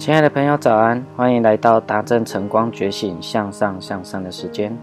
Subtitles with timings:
[0.00, 1.04] 亲爱的朋友，早安！
[1.14, 4.74] 欢迎来到达正晨光觉醒向上向上的时间。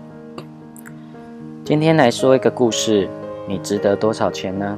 [1.63, 3.09] 今天来说一个故事：
[3.47, 4.77] 你值得多少钱呢？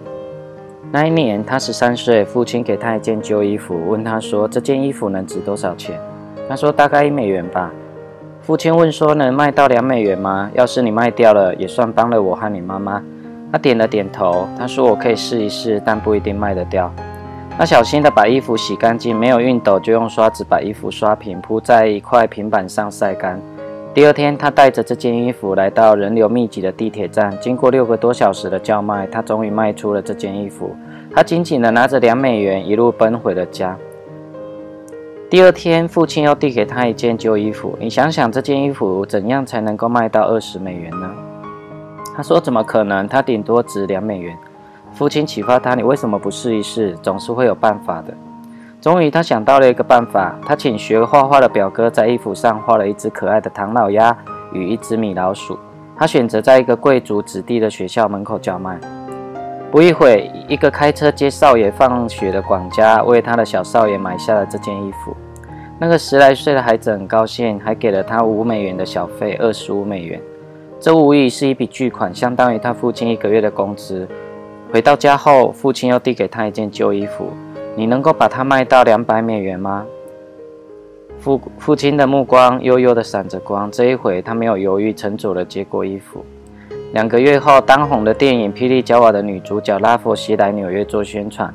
[0.93, 5.99] 那一年他十三岁，父亲给他一件旧衣服，问他说：“这件衣服能值多少钱？”
[6.47, 7.69] 他说：“大概一美元吧。”
[8.39, 10.49] 父亲问说：“能卖到两美元吗？
[10.53, 13.03] 要是你卖掉了，也算帮了我和你妈妈。”
[13.51, 14.47] 他点了点头。
[14.57, 16.89] 他说：“我可以试一试，但不一定卖得掉。”
[17.59, 23.37] 他小心地把衣服洗干净，没有熨斗就用刷子把衣服刷平，铺在一块平板上晒干。
[23.93, 30.73] 第二天，他带着这件衣服来到人流密集的地铁站，经过六个多小时的叫卖，他终于卖出了这件衣服。
[31.13, 33.77] 他紧紧地拿着两美元，一路奔回了家。
[35.29, 37.77] 第二天，父亲又递给他一件旧衣服。
[37.77, 41.11] 你想想，这件衣服怎样才能够卖到二十美元呢？
[42.15, 43.05] 他说：“怎么可能？
[43.05, 44.33] 它顶多值两美元。”
[44.99, 46.93] 父亲启发他：“你为什么不试一试？
[47.01, 48.13] 总是会有办法的。”
[48.81, 50.37] 终于，他想到了一个办法。
[50.45, 54.13] 他请学画画的表哥在衣服上画了一只可爱的唐老鸭
[54.51, 55.57] 与一只米老鼠。
[55.95, 58.77] 他选择在一个贵族子弟的学校门口叫卖。
[59.71, 65.15] 不一会，一个开车接少爷放学的管家为他的小少爷买下了这件衣服。
[65.79, 70.19] 那个十来岁的孩子很高兴，还给了他五美元的小费，二十五美元。
[70.77, 74.05] 这无疑是一笔巨款，相当于他父亲一个月的工资。
[74.71, 77.31] 回到家后，父亲又递给他一件旧衣服。
[77.75, 79.83] 你能够把它卖到两百美元吗？
[81.19, 83.71] 父父亲的目光悠悠地闪着光。
[83.71, 86.23] 这一回，他没有犹豫，沉着地接过衣服。
[86.93, 91.51] 两个月后，当红的电影《霹雳娇娃》的女主角拉佛西来纽约做宣传。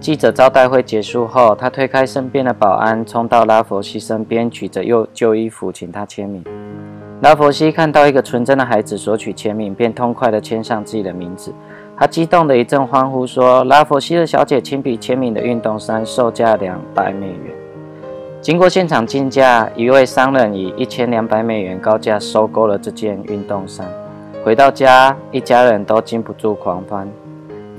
[0.00, 6.44] 记者招待会结束后，他推开身边的保安，冲到拉佛西身边，举着旧旧衣服，请他签名。
[7.22, 11.52] 拉佛西看到一个纯真的孩子索取签名，便痛快地签上自己的名字。
[11.98, 17.54] 他激动的一阵欢呼说：“拉佛西的小姐亲笔签名的运动衫，售价两百美元。
[18.42, 23.86] 经过现场竞价，一位商人以一千两百美元高价收购了这件运动衫。
[24.44, 27.08] 回到家，一家人都禁不住狂欢。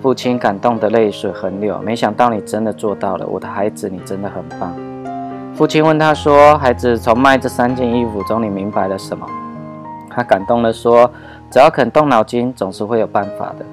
[0.02, 1.80] 父亲感动的泪水横流。
[1.84, 4.76] 没想到你真的做到了，我的孩子，你真的很棒。”
[5.54, 9.28] 父亲问他说：“孩子，从卖这三件衣服中，你明白了什么？”
[10.10, 11.10] 他感动地说
[11.52, 13.66] ：“只要肯动脑筋，总是会有办法的。”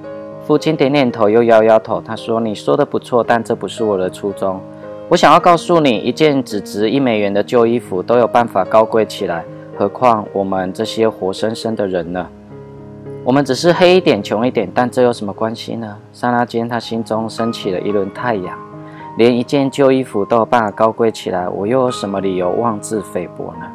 [0.45, 1.99] 父亲点点头，又摇摇头。
[1.99, 4.61] 他说：“你说的不错，但这不是我的初衷。
[5.09, 9.43] 我想要告诉你，一件只值一美元的旧衣服都有办法高贵起来，
[9.75, 12.27] 何况我们这些活生生的人呢？
[13.23, 18.55] 我们只是黑一点、穷一点，但这有什么关系呢？”刹那间，他心中升起了一轮太阳。
[19.17, 23.65] 连一件旧衣服都有办法高贵起来，我又有什么理由妄自菲薄呢？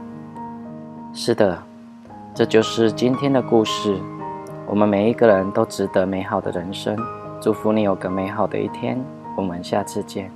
[1.12, 1.58] 是的，
[2.32, 3.96] 这就是今天的故事。
[4.70, 6.96] 我们每一个人都值得美好的人生，
[7.40, 8.96] 祝福你有个美好的一天。
[9.36, 10.30] 我们下次见。